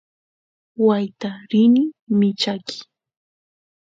waayta 0.85 1.31
rini 1.49 1.83
michaqy 2.17 2.77